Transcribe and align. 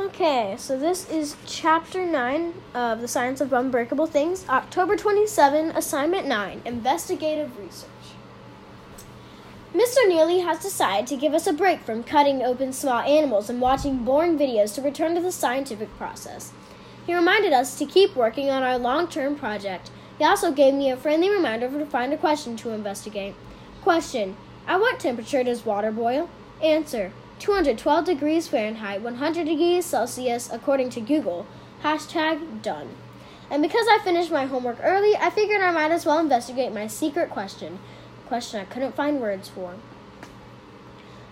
Okay, 0.00 0.54
so 0.56 0.78
this 0.78 1.06
is 1.10 1.36
chapter 1.44 2.06
9 2.06 2.54
of 2.72 3.02
The 3.02 3.08
Science 3.08 3.42
of 3.42 3.52
Unbreakable 3.52 4.06
Things, 4.06 4.48
October 4.48 4.96
27, 4.96 5.72
assignment 5.72 6.26
9 6.26 6.62
Investigative 6.64 7.58
Research. 7.58 7.90
Mr. 9.74 10.08
Neely 10.08 10.40
has 10.40 10.62
decided 10.62 11.06
to 11.06 11.18
give 11.18 11.34
us 11.34 11.46
a 11.46 11.52
break 11.52 11.80
from 11.80 12.02
cutting 12.02 12.42
open 12.42 12.72
small 12.72 13.00
animals 13.00 13.50
and 13.50 13.60
watching 13.60 14.02
boring 14.02 14.38
videos 14.38 14.74
to 14.74 14.80
return 14.80 15.14
to 15.16 15.20
the 15.20 15.30
scientific 15.30 15.94
process. 15.98 16.52
He 17.06 17.14
reminded 17.14 17.52
us 17.52 17.76
to 17.78 17.84
keep 17.84 18.16
working 18.16 18.48
on 18.48 18.62
our 18.62 18.78
long 18.78 19.06
term 19.06 19.36
project. 19.36 19.90
He 20.16 20.24
also 20.24 20.50
gave 20.50 20.72
me 20.72 20.90
a 20.90 20.96
friendly 20.96 21.28
reminder 21.28 21.68
to 21.68 21.84
find 21.84 22.14
a 22.14 22.16
question 22.16 22.56
to 22.56 22.70
investigate. 22.70 23.34
Question 23.82 24.38
At 24.66 24.80
what 24.80 24.98
temperature 24.98 25.44
does 25.44 25.66
water 25.66 25.92
boil? 25.92 26.30
Answer 26.62 27.12
212 27.40 28.04
degrees 28.04 28.48
Fahrenheit, 28.48 29.00
100 29.00 29.46
degrees 29.46 29.86
Celsius, 29.86 30.50
according 30.52 30.90
to 30.90 31.00
Google. 31.00 31.46
Hashtag 31.82 32.60
done. 32.60 32.90
And 33.50 33.62
because 33.62 33.86
I 33.88 33.98
finished 34.04 34.30
my 34.30 34.44
homework 34.44 34.78
early, 34.82 35.16
I 35.16 35.30
figured 35.30 35.62
I 35.62 35.72
might 35.72 35.90
as 35.90 36.04
well 36.04 36.18
investigate 36.18 36.72
my 36.72 36.86
secret 36.86 37.30
question. 37.30 37.78
Question 38.26 38.60
I 38.60 38.64
couldn't 38.64 38.94
find 38.94 39.20
words 39.20 39.48
for. 39.48 39.74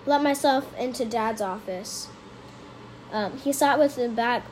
Let 0.06 0.22
myself 0.22 0.74
into 0.78 1.04
Dad's 1.04 1.42
office. 1.42 2.08
Um, 3.12 3.36
he 3.36 3.52
sat 3.52 3.78
with 3.78 3.96
the 3.96 4.08
back. 4.08 4.44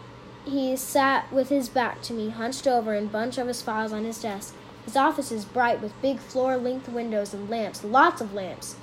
He 0.45 0.77
sat 0.77 1.33
with 1.33 1.49
his 1.49 1.71
back 1.71 2.03
to 2.03 2.13
me, 2.13 2.29
hunched 2.29 2.67
over, 2.67 2.93
and 2.95 3.09
a 3.09 3.13
bunch 3.13 3.39
of 3.39 3.49
his 3.49 3.63
files 3.63 3.93
on 3.93 4.05
his 4.05 4.21
desk. 4.21 4.55
His 4.85 4.95
office 4.95 5.33
is 5.33 5.45
bright 5.45 5.81
with 5.81 6.01
big 6.03 6.21
floor-length 6.21 6.89
windows 6.89 7.35
and 7.35 7.51
lamps, 7.51 7.83
lots 7.83 8.21
of 8.21 8.35
lamps. 8.35 8.77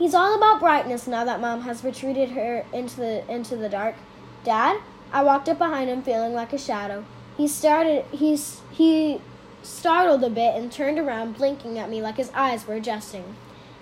He's 0.00 0.14
all 0.14 0.34
about 0.34 0.60
brightness 0.60 1.06
now 1.06 1.26
that 1.26 1.42
Mom 1.42 1.60
has 1.60 1.84
retreated 1.84 2.30
her 2.30 2.64
into 2.72 2.96
the 2.96 3.30
into 3.30 3.54
the 3.54 3.68
dark. 3.68 3.96
Dad, 4.44 4.80
I 5.12 5.22
walked 5.22 5.46
up 5.46 5.58
behind 5.58 5.90
him 5.90 6.02
feeling 6.02 6.32
like 6.32 6.54
a 6.54 6.58
shadow. 6.58 7.04
He 7.36 7.46
started 7.46 8.06
he's 8.10 8.62
he 8.70 9.20
startled 9.62 10.24
a 10.24 10.30
bit 10.30 10.54
and 10.56 10.72
turned 10.72 10.98
around 10.98 11.36
blinking 11.36 11.78
at 11.78 11.90
me 11.90 12.00
like 12.00 12.16
his 12.16 12.30
eyes 12.32 12.66
were 12.66 12.76
adjusting. 12.76 13.36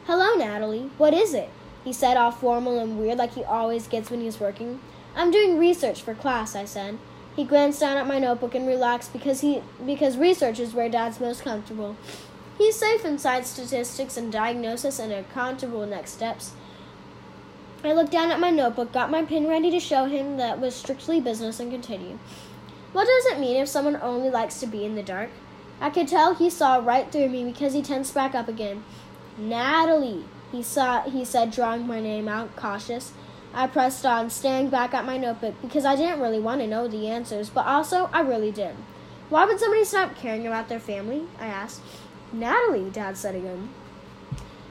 Hello, 0.07 0.35
Natalie. 0.35 0.91
What 0.99 1.15
is 1.15 1.35
it? 1.35 1.51
He 1.85 1.93
said 1.93 2.17
all 2.17 2.33
formal 2.33 2.81
and 2.81 2.99
weird 2.99 3.19
like 3.19 3.35
he 3.35 3.45
always 3.45 3.87
gets 3.87 4.11
when 4.11 4.21
he's 4.21 4.41
working. 4.41 4.81
I'm 5.15 5.31
doing 5.31 5.57
research 5.57 6.03
for 6.03 6.15
class, 6.15 6.57
I 6.57 6.65
said. 6.65 6.99
He 7.37 7.45
glanced 7.45 7.79
down 7.79 7.97
at 7.97 8.09
my 8.09 8.19
notebook 8.19 8.57
and 8.57 8.67
relaxed 8.67 9.13
because 9.13 9.43
he 9.43 9.63
because 9.87 10.17
research 10.17 10.59
is 10.59 10.75
where 10.75 10.89
Dad's 10.89 11.21
most 11.21 11.45
comfortable. 11.45 11.95
He's 12.59 12.75
safe 12.75 13.05
inside 13.05 13.47
statistics 13.47 14.17
and 14.17 14.33
diagnosis 14.33 14.99
and 14.99 15.13
accountable 15.13 15.87
next 15.87 16.11
steps. 16.11 16.53
I 17.85 17.93
looked 17.93 18.11
down 18.11 18.33
at 18.33 18.41
my 18.41 18.51
notebook, 18.51 18.93
got 18.93 19.13
my 19.13 19.25
pen 19.25 19.47
ready 19.47 19.71
to 19.71 19.79
show 19.79 20.07
him 20.07 20.37
that 20.37 20.61
was 20.61 20.75
strictly 20.75 21.21
business, 21.21 21.61
and 21.61 21.71
continued. 21.71 22.19
What 22.93 23.07
does 23.07 23.27
it 23.33 23.39
mean 23.39 23.57
if 23.57 23.69
someone 23.69 23.97
only 24.03 24.29
likes 24.29 24.59
to 24.59 24.67
be 24.67 24.85
in 24.85 24.97
the 24.97 25.03
dark? 25.05 25.31
I 25.81 25.91
could 25.91 26.09
tell 26.09 26.35
he 26.35 26.51
saw 26.51 26.79
right 26.79 27.11
through 27.11 27.29
me 27.29 27.45
because 27.45 27.75
he 27.75 27.83
tensed 27.83 28.13
back 28.13 28.35
up 28.35 28.49
again. 28.49 28.83
Natalie, 29.37 30.25
he 30.51 30.61
saw 30.65 31.03
he 31.03 31.25
said, 31.25 31.53
drawing 31.53 31.87
my 31.87 32.01
name 32.01 32.27
out, 32.27 32.57
cautious. 32.57 33.13
I 33.55 33.69
pressed 33.69 34.05
on, 34.05 34.31
staring 34.31 34.69
back 34.69 34.93
at 34.95 35.05
my 35.07 35.17
notebook 35.17 35.55
because 35.63 35.85
I 35.85 35.95
didn't 35.95 36.21
really 36.21 36.41
want 36.41 36.61
to 36.61 36.67
know 36.67 36.89
the 36.89 37.07
answers, 37.07 37.51
but 37.51 37.67
also 37.67 38.11
I 38.13 38.21
really 38.23 38.51
did. 38.51 38.75
Why 39.29 39.45
would 39.45 39.61
somebody 39.61 39.85
stop 39.85 40.17
caring 40.17 40.47
about 40.47 40.69
their 40.69 40.81
family? 40.81 41.25
I 41.39 41.47
asked. 41.47 41.83
Natalie, 42.33 42.91
Dad 42.91 43.17
said 43.17 43.35
again. 43.35 43.71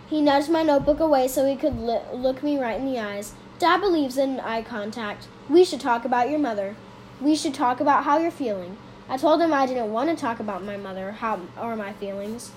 He 0.07 0.21
nudged 0.21 0.49
my 0.49 0.63
notebook 0.63 0.99
away 0.99 1.27
so 1.27 1.45
he 1.45 1.55
could 1.55 1.79
li- 1.79 1.99
look 2.13 2.43
me 2.43 2.59
right 2.59 2.79
in 2.79 2.85
the 2.85 2.99
eyes. 2.99 3.33
Dad 3.59 3.81
believes 3.81 4.17
in 4.17 4.39
eye 4.39 4.61
contact. 4.61 5.27
We 5.49 5.65
should 5.65 5.81
talk 5.81 6.05
about 6.05 6.29
your 6.29 6.39
mother. 6.39 6.75
We 7.19 7.35
should 7.35 7.53
talk 7.53 7.79
about 7.79 8.03
how 8.03 8.19
you're 8.19 8.31
feeling. 8.31 8.77
I 9.09 9.17
told 9.17 9.41
him 9.41 9.53
I 9.53 9.65
didn't 9.65 9.91
want 9.91 10.09
to 10.09 10.15
talk 10.15 10.39
about 10.39 10.63
my 10.63 10.77
mother 10.77 11.13
how, 11.13 11.41
or 11.59 11.75
my 11.75 11.93
feelings. 11.93 12.51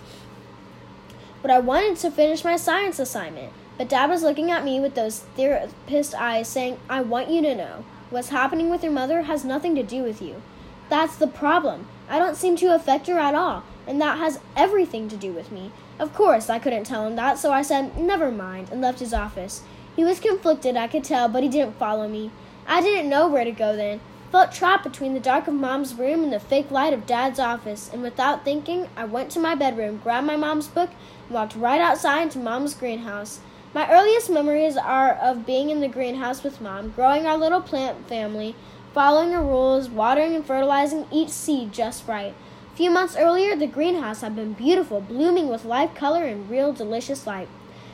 But 1.40 1.50
I 1.50 1.58
wanted 1.58 1.96
to 1.98 2.10
finish 2.10 2.44
my 2.44 2.56
science 2.56 2.98
assignment. 2.98 3.52
But 3.78 3.88
Dad 3.88 4.10
was 4.10 4.22
looking 4.22 4.50
at 4.50 4.64
me 4.64 4.78
with 4.78 4.94
those 4.94 5.20
therapist 5.36 6.14
eyes, 6.14 6.46
saying, 6.46 6.78
I 6.90 7.00
want 7.00 7.30
you 7.30 7.40
to 7.42 7.54
know. 7.54 7.84
What's 8.10 8.28
happening 8.28 8.68
with 8.68 8.82
your 8.82 8.92
mother 8.92 9.22
has 9.22 9.44
nothing 9.44 9.74
to 9.76 9.82
do 9.82 10.02
with 10.02 10.20
you. 10.20 10.42
That's 10.90 11.16
the 11.16 11.26
problem. 11.26 11.86
I 12.08 12.18
don't 12.18 12.36
seem 12.36 12.56
to 12.56 12.74
affect 12.74 13.06
her 13.06 13.18
at 13.18 13.34
all 13.34 13.64
and 13.86 14.00
that 14.00 14.18
has 14.18 14.40
everything 14.56 15.08
to 15.08 15.16
do 15.16 15.32
with 15.32 15.50
me. 15.50 15.72
Of 15.98 16.14
course, 16.14 16.48
I 16.48 16.58
couldn't 16.58 16.84
tell 16.84 17.06
him 17.06 17.16
that, 17.16 17.38
so 17.38 17.52
I 17.52 17.62
said, 17.62 17.98
Never 17.98 18.30
mind, 18.30 18.70
and 18.70 18.80
left 18.80 19.00
his 19.00 19.12
office. 19.14 19.62
He 19.96 20.04
was 20.04 20.20
conflicted, 20.20 20.76
I 20.76 20.86
could 20.86 21.04
tell, 21.04 21.28
but 21.28 21.42
he 21.42 21.48
didn't 21.48 21.78
follow 21.78 22.08
me. 22.08 22.30
I 22.66 22.80
didn't 22.80 23.10
know 23.10 23.28
where 23.28 23.44
to 23.44 23.50
go 23.50 23.76
then. 23.76 24.00
Felt 24.30 24.52
trapped 24.52 24.84
between 24.84 25.14
the 25.14 25.20
dark 25.20 25.48
of 25.48 25.54
Mom's 25.54 25.94
room 25.94 26.22
and 26.22 26.32
the 26.32 26.38
fake 26.38 26.70
light 26.70 26.92
of 26.92 27.06
Dad's 27.06 27.40
office, 27.40 27.90
and 27.92 28.00
without 28.00 28.44
thinking, 28.44 28.88
I 28.96 29.04
went 29.04 29.30
to 29.32 29.40
my 29.40 29.56
bedroom, 29.56 30.00
grabbed 30.02 30.26
my 30.26 30.36
mom's 30.36 30.68
book, 30.68 30.90
and 31.26 31.34
walked 31.34 31.56
right 31.56 31.80
outside 31.80 32.22
into 32.22 32.38
Mom's 32.38 32.74
greenhouse. 32.74 33.40
My 33.74 33.90
earliest 33.90 34.30
memories 34.30 34.76
are 34.76 35.14
of 35.14 35.46
being 35.46 35.70
in 35.70 35.80
the 35.80 35.88
greenhouse 35.88 36.44
with 36.44 36.60
Mom, 36.60 36.90
growing 36.90 37.26
our 37.26 37.36
little 37.36 37.60
plant 37.60 38.08
family, 38.08 38.54
following 38.94 39.32
her 39.32 39.42
rules, 39.42 39.88
watering 39.88 40.34
and 40.34 40.46
fertilizing 40.46 41.06
each 41.10 41.30
seed 41.30 41.72
just 41.72 42.06
right 42.06 42.34
few 42.80 42.90
months 42.90 43.14
earlier, 43.14 43.54
the 43.54 43.66
greenhouse 43.66 44.22
had 44.22 44.34
been 44.34 44.54
beautiful, 44.54 45.02
blooming 45.02 45.48
with 45.48 45.66
live 45.66 45.94
color 45.94 46.24
and 46.24 46.48
real 46.48 46.72
delicious 46.72 47.26
light. 47.26 47.46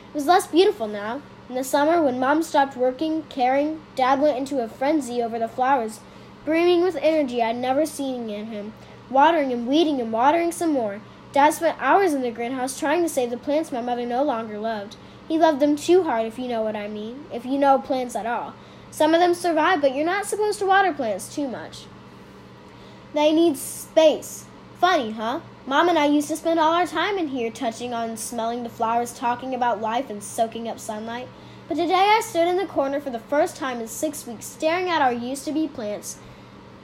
It 0.07 0.13
was 0.13 0.27
less 0.27 0.47
beautiful 0.47 0.87
now. 0.87 1.21
In 1.49 1.55
the 1.55 1.63
summer, 1.65 2.01
when 2.01 2.21
Mom 2.21 2.41
stopped 2.41 2.77
working, 2.77 3.23
caring, 3.23 3.81
Dad 3.97 4.21
went 4.21 4.37
into 4.37 4.63
a 4.63 4.69
frenzy 4.69 5.21
over 5.21 5.37
the 5.37 5.49
flowers, 5.49 5.99
brimming 6.45 6.83
with 6.83 6.95
energy 7.01 7.43
I'd 7.43 7.57
never 7.57 7.85
seen 7.85 8.29
in 8.29 8.45
him, 8.45 8.71
watering 9.09 9.51
and 9.51 9.67
weeding 9.67 9.99
and 9.99 10.13
watering 10.13 10.53
some 10.53 10.71
more. 10.71 11.01
Dad 11.33 11.53
spent 11.53 11.75
hours 11.81 12.13
in 12.13 12.21
the 12.21 12.31
greenhouse 12.31 12.79
trying 12.79 13.03
to 13.03 13.09
save 13.09 13.29
the 13.29 13.35
plants 13.35 13.73
my 13.73 13.81
mother 13.81 14.05
no 14.05 14.23
longer 14.23 14.57
loved. 14.57 14.95
He 15.27 15.37
loved 15.37 15.59
them 15.59 15.75
too 15.75 16.03
hard, 16.03 16.27
if 16.27 16.39
you 16.39 16.47
know 16.47 16.61
what 16.61 16.77
I 16.77 16.87
mean, 16.87 17.25
if 17.33 17.45
you 17.45 17.57
know 17.57 17.77
plants 17.77 18.15
at 18.15 18.25
all. 18.25 18.53
Some 18.89 19.13
of 19.13 19.19
them 19.19 19.33
survive, 19.33 19.81
but 19.81 19.93
you're 19.93 20.05
not 20.05 20.27
supposed 20.27 20.59
to 20.59 20.65
water 20.65 20.93
plants 20.93 21.35
too 21.35 21.49
much. 21.49 21.87
They 23.13 23.33
need 23.33 23.57
space. 23.57 24.45
Funny, 24.79 25.09
huh? 25.09 25.39
Mom 25.65 25.89
and 25.89 25.97
I 25.97 26.05
used 26.05 26.27
to 26.27 26.35
spend 26.35 26.59
all 26.59 26.71
our 26.71 26.85
time 26.85 27.17
in 27.17 27.29
here 27.29 27.49
touching 27.49 27.95
on 27.95 28.09
and 28.09 28.19
smelling 28.19 28.61
the 28.61 28.69
flowers, 28.69 29.11
talking 29.11 29.55
about 29.55 29.81
life, 29.81 30.07
and 30.11 30.21
soaking 30.21 30.67
up 30.67 30.77
sunlight. 30.77 31.27
But 31.67 31.77
today 31.77 31.95
I 32.15 32.21
stood 32.21 32.47
in 32.47 32.57
the 32.57 32.67
corner 32.67 33.01
for 33.01 33.09
the 33.09 33.17
first 33.17 33.55
time 33.55 33.81
in 33.81 33.87
six 33.87 34.27
weeks, 34.27 34.45
staring 34.45 34.87
at 34.87 35.01
our 35.01 35.11
used 35.11 35.45
to 35.45 35.51
be 35.51 35.67
plants, 35.67 36.19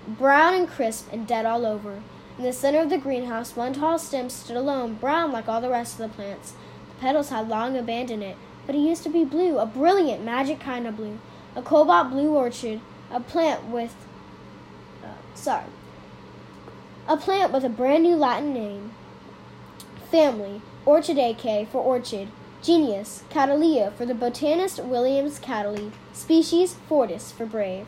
brown 0.07 0.55
and 0.55 0.67
crisp 0.67 1.07
and 1.13 1.27
dead 1.27 1.45
all 1.45 1.67
over. 1.67 2.01
In 2.39 2.45
the 2.45 2.51
center 2.51 2.79
of 2.79 2.89
the 2.89 2.97
greenhouse, 2.97 3.55
one 3.55 3.73
tall 3.73 3.99
stem 3.99 4.27
stood 4.31 4.57
alone, 4.57 4.95
brown 4.95 5.31
like 5.31 5.47
all 5.47 5.61
the 5.61 5.69
rest 5.69 5.99
of 5.99 6.09
the 6.09 6.15
plants. 6.15 6.53
The 6.89 6.99
petals 6.99 7.29
had 7.29 7.47
long 7.47 7.77
abandoned 7.77 8.23
it, 8.23 8.37
but 8.65 8.73
it 8.73 8.79
used 8.79 9.03
to 9.03 9.09
be 9.09 9.23
blue, 9.23 9.59
a 9.59 9.67
brilliant, 9.67 10.23
magic 10.23 10.59
kind 10.59 10.87
of 10.87 10.97
blue. 10.97 11.19
A 11.55 11.61
cobalt 11.61 12.09
blue 12.09 12.33
orchid, 12.33 12.81
a 13.11 13.19
plant 13.19 13.65
with. 13.65 13.95
Uh, 15.03 15.09
sorry 15.35 15.65
a 17.07 17.17
plant 17.17 17.51
with 17.51 17.65
a 17.65 17.69
brand 17.69 18.03
new 18.03 18.15
Latin 18.15 18.53
name. 18.53 18.91
Family 20.09 20.61
Orchidaceae 20.85 21.67
for 21.67 21.81
orchid. 21.81 22.29
Genus 22.61 23.23
Cattleya 23.29 23.91
for 23.93 24.05
the 24.05 24.13
botanist 24.13 24.81
Williams 24.83 25.37
Cattley. 25.37 25.91
Species 26.13 26.75
Fortis 26.87 27.31
for 27.31 27.45
brave. 27.45 27.85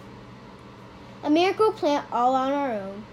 A 1.24 1.30
miracle 1.30 1.72
plant 1.72 2.06
all 2.12 2.36
on 2.36 2.52
our 2.52 2.74
own. 2.74 3.06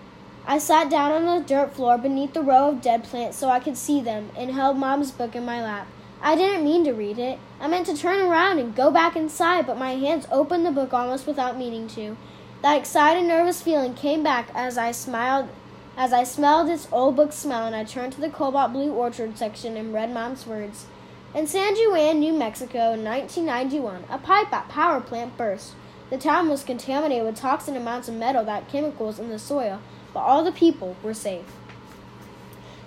I 0.45 0.59
sat 0.59 0.91
down 0.91 1.13
on 1.13 1.25
the 1.25 1.47
dirt 1.47 1.73
floor 1.73 1.97
beneath 1.99 2.34
the 2.34 2.43
row 2.43 2.71
of 2.71 2.83
dead 2.83 3.05
plants 3.05 3.39
so 3.39 3.49
I 3.49 3.61
could 3.61 3.77
see 3.77 4.01
them 4.01 4.31
and 4.37 4.51
held 4.51 4.77
Mom's 4.77 5.13
book 5.13 5.37
in 5.37 5.45
my 5.45 5.63
lap. 5.63 5.87
I 6.21 6.34
didn't 6.34 6.65
mean 6.65 6.83
to 6.84 6.93
read 6.93 7.19
it. 7.19 7.39
I 7.61 7.69
meant 7.69 7.87
to 7.87 7.97
turn 7.97 8.21
around 8.21 8.59
and 8.59 8.75
go 8.75 8.91
back 8.91 9.15
inside, 9.15 9.67
but 9.67 9.79
my 9.79 9.93
hands 9.93 10.27
opened 10.33 10.67
the 10.67 10.73
book 10.73 10.93
almost 10.93 11.29
without 11.29 11.57
meaning 11.57 11.87
to. 11.89 12.16
That 12.63 12.78
excited, 12.78 13.25
nervous 13.25 13.63
feeling 13.63 13.95
came 13.95 14.25
back 14.25 14.48
as 14.55 14.77
I 14.77 14.91
smiled 14.91 15.48
as 15.97 16.12
I 16.12 16.24
smelled 16.24 16.68
its 16.68 16.89
old 16.91 17.16
book 17.16 17.33
smell, 17.33 17.66
and 17.66 17.77
I 17.77 17.84
turned 17.84 18.15
to 18.15 18.21
the 18.21 18.30
cobalt 18.30 18.72
blue 18.72 18.92
orchard 18.92 19.36
section 19.36 19.77
and 19.77 19.92
read 19.92 20.12
Mom's 20.12 20.47
words. 20.47 20.86
In 21.34 21.47
San 21.47 21.74
Juan, 21.74 22.21
New 22.21 22.33
Mexico, 22.33 22.92
in 22.92 23.04
1991, 23.04 24.04
a 24.10 24.18
pipe 24.18 24.53
at 24.53 24.68
power 24.68 25.00
plant 25.00 25.36
burst. 25.36 25.72
The 26.10 26.18
town 26.18 26.48
was 26.50 26.62
contaminated 26.62 27.24
with 27.24 27.36
toxic 27.36 27.74
amounts 27.74 28.09
of 28.09 28.15
metal 28.15 28.44
that 28.44 28.68
chemicals 28.68 29.18
in 29.18 29.30
the 29.30 29.39
soil, 29.39 29.80
but 30.12 30.21
all 30.21 30.44
the 30.44 30.53
people 30.53 30.97
were 31.03 31.15
safe. 31.15 31.47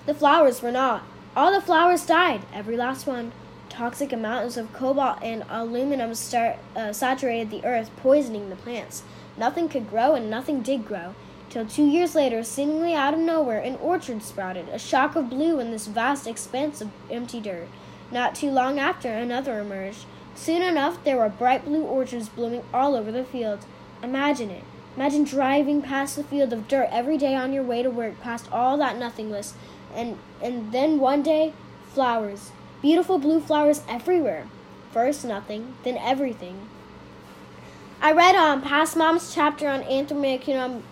The 0.05 0.13
flowers 0.13 0.61
were 0.61 0.71
not. 0.71 1.03
All 1.35 1.51
the 1.51 1.59
flowers 1.59 2.05
died, 2.05 2.41
every 2.53 2.77
last 2.77 3.07
one. 3.07 3.31
Toxic 3.67 4.13
amounts 4.13 4.57
of 4.57 4.71
cobalt 4.73 5.17
and 5.23 5.43
aluminum 5.49 6.13
start, 6.13 6.57
uh, 6.75 6.93
saturated 6.93 7.49
the 7.49 7.65
earth, 7.65 7.89
poisoning 7.97 8.49
the 8.49 8.55
plants. 8.55 9.01
Nothing 9.37 9.67
could 9.69 9.89
grow, 9.89 10.13
and 10.13 10.29
nothing 10.29 10.61
did 10.61 10.85
grow. 10.85 11.15
Till 11.49 11.65
two 11.65 11.85
years 11.85 12.15
later, 12.15 12.43
seemingly 12.43 12.93
out 12.93 13.13
of 13.13 13.19
nowhere, 13.19 13.59
an 13.59 13.75
orchard 13.77 14.23
sprouted, 14.23 14.67
a 14.69 14.79
shock 14.79 15.15
of 15.15 15.29
blue 15.29 15.59
in 15.59 15.71
this 15.71 15.87
vast 15.87 16.27
expanse 16.27 16.81
of 16.81 16.91
empty 17.09 17.39
dirt. 17.39 17.67
Not 18.11 18.35
too 18.35 18.51
long 18.51 18.79
after, 18.79 19.09
another 19.09 19.59
emerged. 19.59 20.05
Soon 20.35 20.61
enough, 20.61 21.03
there 21.03 21.17
were 21.17 21.29
bright 21.29 21.63
blue 21.63 21.83
orchards 21.83 22.27
blooming 22.27 22.63
all 22.73 22.95
over 22.95 23.11
the 23.11 23.23
field. 23.23 23.65
Imagine 24.03 24.49
it. 24.49 24.63
Imagine 24.95 25.23
driving 25.23 25.81
past 25.81 26.15
the 26.15 26.23
field 26.23 26.53
of 26.53 26.67
dirt 26.67 26.89
every 26.91 27.17
day 27.17 27.35
on 27.35 27.51
your 27.51 27.63
way 27.63 27.83
to 27.83 27.89
work, 27.89 28.19
past 28.21 28.51
all 28.51 28.77
that 28.77 28.97
nothingness, 28.97 29.53
and 29.93 30.17
and 30.41 30.71
then 30.71 30.99
one 30.99 31.21
day, 31.21 31.53
flowers, 31.93 32.51
beautiful 32.81 33.17
blue 33.17 33.41
flowers 33.41 33.81
everywhere. 33.89 34.47
First 34.91 35.25
nothing, 35.25 35.75
then 35.83 35.97
everything. 35.97 36.69
I 38.01 38.11
read 38.11 38.35
on 38.35 38.61
past 38.61 38.95
mom's 38.95 39.33
chapter 39.33 39.67
on 39.67 39.83
Anthraquinum, 39.83 40.83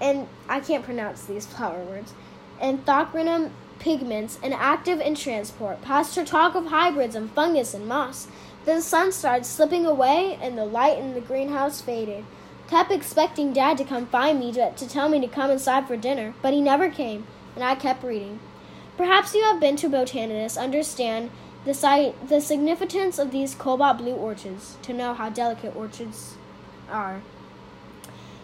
and 0.00 0.28
I 0.48 0.60
can't 0.60 0.84
pronounce 0.84 1.24
these 1.24 1.46
flower 1.54 1.82
words, 1.84 2.12
and 2.60 2.84
Anthraquinum 2.84 3.50
pigments 3.78 4.38
and 4.42 4.52
active 4.54 5.00
in 5.00 5.14
transport. 5.14 5.80
Past 5.82 6.16
her 6.16 6.24
talk 6.24 6.54
of 6.54 6.66
hybrids 6.66 7.14
and 7.14 7.30
fungus 7.30 7.74
and 7.74 7.86
moss. 7.86 8.26
Then 8.64 8.76
the 8.76 8.82
sun 8.82 9.12
started 9.12 9.46
slipping 9.46 9.86
away, 9.86 10.38
and 10.42 10.58
the 10.58 10.64
light 10.64 10.98
in 10.98 11.14
the 11.14 11.20
greenhouse 11.20 11.80
faded. 11.80 12.24
Kept 12.68 12.92
expecting 12.92 13.52
Dad 13.52 13.78
to 13.78 13.84
come 13.84 14.06
find 14.06 14.38
me 14.38 14.52
to, 14.52 14.72
to 14.72 14.88
tell 14.88 15.08
me 15.08 15.20
to 15.20 15.28
come 15.28 15.50
inside 15.50 15.86
for 15.86 15.96
dinner, 15.96 16.34
but 16.42 16.52
he 16.52 16.60
never 16.60 16.90
came, 16.90 17.26
and 17.54 17.64
I 17.64 17.74
kept 17.74 18.04
reading. 18.04 18.40
Perhaps 18.96 19.34
you 19.34 19.42
have 19.44 19.60
been 19.60 19.76
to 19.76 19.88
botanists, 19.88 20.58
understand 20.58 21.30
the, 21.64 21.72
si- 21.72 22.14
the 22.28 22.40
significance 22.40 23.18
of 23.18 23.30
these 23.30 23.54
cobalt 23.54 23.98
blue 23.98 24.12
orchids, 24.12 24.76
to 24.82 24.92
know 24.92 25.14
how 25.14 25.30
delicate 25.30 25.74
orchids 25.74 26.34
are, 26.90 27.22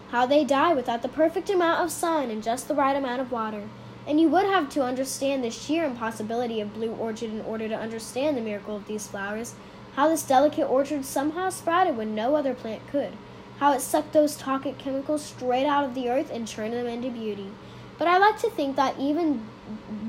how 0.09 0.25
they 0.25 0.43
die 0.43 0.73
without 0.73 1.01
the 1.01 1.07
perfect 1.07 1.49
amount 1.49 1.81
of 1.81 1.91
sun 1.91 2.29
and 2.29 2.43
just 2.43 2.67
the 2.67 2.75
right 2.75 2.95
amount 2.95 3.21
of 3.21 3.31
water. 3.31 3.63
And 4.07 4.19
you 4.19 4.29
would 4.29 4.45
have 4.45 4.69
to 4.71 4.83
understand 4.83 5.43
the 5.43 5.49
sheer 5.49 5.83
impossibility 5.83 6.61
of 6.61 6.73
blue 6.73 6.91
orchid 6.91 7.31
in 7.31 7.41
order 7.41 7.67
to 7.67 7.77
understand 7.77 8.37
the 8.37 8.41
miracle 8.41 8.75
of 8.75 8.87
these 8.87 9.07
flowers, 9.07 9.55
how 9.95 10.07
this 10.09 10.23
delicate 10.23 10.69
orchid 10.69 11.05
somehow 11.05 11.49
sprouted 11.49 11.97
when 11.97 12.13
no 12.13 12.35
other 12.35 12.53
plant 12.53 12.87
could 12.87 13.13
how 13.59 13.71
it 13.71 13.81
sucked 13.81 14.13
those 14.13 14.35
toxic 14.35 14.77
chemicals 14.77 15.23
straight 15.23 15.65
out 15.65 15.85
of 15.85 15.95
the 15.95 16.09
earth 16.09 16.29
and 16.31 16.47
turned 16.47 16.73
them 16.73 16.87
into 16.87 17.09
beauty. 17.09 17.51
But 17.97 18.07
I 18.07 18.17
like 18.17 18.39
to 18.39 18.49
think 18.49 18.75
that 18.75 18.99
even 18.99 19.45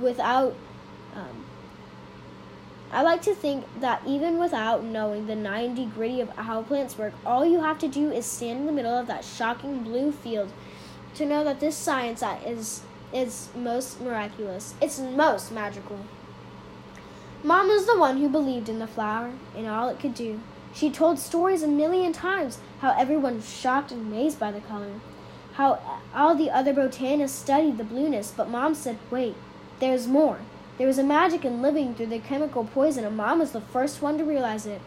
without, 0.01 0.55
um, 1.15 1.46
I 2.97 3.03
like 3.03 3.21
to 3.23 3.35
think 3.35 3.67
that 3.81 4.01
even 4.07 4.39
without 4.39 4.83
knowing 4.83 5.27
the 5.27 5.37
90 5.37 5.85
gritty 5.85 6.23
of 6.23 6.31
how 6.31 6.63
plants 6.63 6.97
work, 6.97 7.13
all 7.27 7.45
you 7.45 7.61
have 7.61 7.79
to 7.81 7.89
do 7.89 8.11
is 8.11 8.25
stand 8.25 8.61
in 8.61 8.65
the 8.65 8.73
middle 8.73 8.97
of 8.97 9.07
that 9.07 9.23
shocking 9.23 9.83
blue 9.83 10.13
field 10.13 10.51
to 11.17 11.27
know 11.27 11.45
that 11.45 11.61
this 11.61 11.77
science 11.77 12.23
is 12.47 12.81
is 13.13 13.51
most 13.55 14.01
miraculous. 14.01 14.73
It's 14.81 14.99
most 14.99 15.53
magical. 15.53 16.07
Mom 17.45 17.69
was 17.69 17.85
the 17.85 17.99
one 17.99 18.17
who 18.17 18.31
believed 18.31 18.71
in 18.71 18.79
the 18.79 18.87
flower 18.87 19.33
and 19.55 19.69
all 19.69 19.91
it 19.91 20.01
could 20.01 20.15
do. 20.15 20.41
She 20.73 20.91
told 20.91 21.19
stories 21.19 21.63
a 21.63 21.69
million 21.69 22.15
times 22.15 22.61
how 22.81 22.99
everyone 22.99 23.37
was 23.37 23.55
shocked 23.55 23.93
and 23.93 24.07
amazed 24.07 24.41
by 24.41 24.51
the 24.53 24.63
color, 24.63 25.01
how 25.53 26.01
all 26.15 26.35
the 26.35 26.51
other 26.51 26.73
botanists 26.73 27.39
studied 27.39 27.77
the 27.77 27.85
blueness, 27.85 28.33
but 28.35 28.49
Mom 28.49 28.75
said, 28.75 28.97
wait, 29.11 29.35
there's 29.81 30.07
more. 30.07 30.39
There 30.79 30.87
was 30.87 30.99
a 30.99 31.05
magic 31.05 31.45
in 31.45 31.63
living 31.63 31.95
through 31.95 32.07
the 32.07 32.19
chemical 32.19 32.65
poison, 32.65 33.05
and 33.05 33.17
Mom 33.17 33.39
was 33.39 33.53
the 33.53 33.61
first 33.61 34.03
one 34.03 34.19
to 34.19 34.25
realize 34.25 34.67
it. 34.67 34.81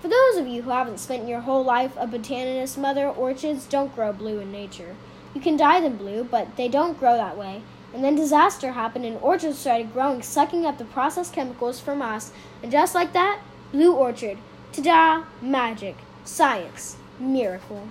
For 0.00 0.08
those 0.08 0.36
of 0.36 0.46
you 0.46 0.62
who 0.62 0.70
haven't 0.70 0.98
spent 0.98 1.28
your 1.28 1.40
whole 1.40 1.64
life 1.64 1.92
a 1.96 2.06
botanist, 2.06 2.76
mother, 2.76 3.08
orchids 3.08 3.64
don't 3.66 3.94
grow 3.94 4.12
blue 4.12 4.40
in 4.40 4.52
nature. 4.52 4.96
You 5.34 5.40
can 5.40 5.56
dye 5.56 5.80
them 5.80 5.96
blue, 5.96 6.24
but 6.24 6.56
they 6.56 6.68
don't 6.68 6.98
grow 6.98 7.16
that 7.16 7.38
way. 7.38 7.62
And 7.94 8.02
then 8.02 8.14
disaster 8.14 8.72
happened 8.72 9.04
and 9.04 9.18
orchids 9.20 9.58
started 9.58 9.92
growing, 9.92 10.22
sucking 10.22 10.66
up 10.66 10.78
the 10.78 10.84
processed 10.84 11.32
chemicals 11.32 11.80
from 11.80 12.02
us. 12.02 12.32
And 12.62 12.72
just 12.72 12.94
like 12.94 13.12
that, 13.12 13.40
blue 13.70 13.94
orchid, 13.94 14.38
Ta-da! 14.72 15.24
Magic. 15.42 15.96
Science. 16.24 16.96
Miracle. 17.18 17.88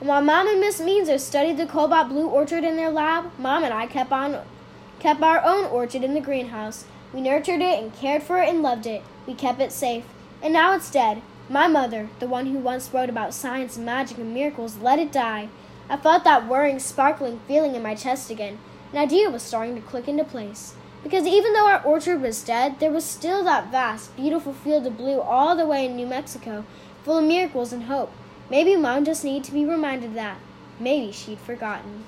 And 0.00 0.08
while 0.08 0.22
Mom 0.22 0.48
and 0.48 0.60
Miss 0.60 0.80
Meanser 0.80 1.18
studied 1.18 1.56
the 1.56 1.66
cobalt 1.66 2.08
blue 2.08 2.26
orchid 2.26 2.64
in 2.64 2.76
their 2.76 2.90
lab, 2.90 3.30
Mom 3.38 3.62
and 3.62 3.72
I 3.72 3.86
kept 3.86 4.10
on 4.10 4.40
kept 5.02 5.20
our 5.20 5.42
own 5.44 5.64
orchard 5.64 6.04
in 6.04 6.14
the 6.14 6.20
greenhouse. 6.20 6.84
We 7.12 7.20
nurtured 7.20 7.60
it 7.60 7.82
and 7.82 7.92
cared 7.92 8.22
for 8.22 8.40
it 8.40 8.48
and 8.48 8.62
loved 8.62 8.86
it. 8.86 9.02
We 9.26 9.34
kept 9.34 9.60
it 9.60 9.72
safe. 9.72 10.04
And 10.40 10.52
now 10.52 10.76
it's 10.76 10.92
dead. 10.92 11.22
My 11.48 11.66
mother, 11.66 12.08
the 12.20 12.28
one 12.28 12.46
who 12.46 12.58
once 12.58 12.94
wrote 12.94 13.08
about 13.08 13.34
science 13.34 13.76
and 13.76 13.84
magic 13.84 14.18
and 14.18 14.32
miracles, 14.32 14.78
let 14.78 15.00
it 15.00 15.10
die. 15.10 15.48
I 15.90 15.96
felt 15.96 16.22
that 16.22 16.46
whirring, 16.46 16.78
sparkling 16.78 17.40
feeling 17.48 17.74
in 17.74 17.82
my 17.82 17.96
chest 17.96 18.30
again. 18.30 18.60
An 18.92 18.98
idea 18.98 19.28
was 19.28 19.42
starting 19.42 19.74
to 19.74 19.80
click 19.80 20.06
into 20.06 20.22
place. 20.22 20.74
Because 21.02 21.26
even 21.26 21.52
though 21.52 21.66
our 21.66 21.82
orchard 21.82 22.22
was 22.22 22.44
dead, 22.44 22.78
there 22.78 22.92
was 22.92 23.04
still 23.04 23.42
that 23.42 23.72
vast, 23.72 24.14
beautiful 24.14 24.52
field 24.52 24.86
of 24.86 24.96
blue 24.96 25.20
all 25.20 25.56
the 25.56 25.66
way 25.66 25.84
in 25.84 25.96
New 25.96 26.06
Mexico, 26.06 26.64
full 27.02 27.18
of 27.18 27.24
miracles 27.24 27.72
and 27.72 27.84
hope. 27.84 28.12
Maybe 28.48 28.76
Mom 28.76 29.04
just 29.04 29.24
needed 29.24 29.42
to 29.44 29.52
be 29.52 29.64
reminded 29.64 30.14
that. 30.14 30.38
Maybe 30.78 31.10
she'd 31.10 31.40
forgotten. 31.40 32.04